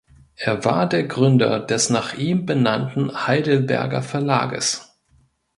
[0.35, 4.95] Er war der Gründer des nach ihm benannten Heidelberger Verlages.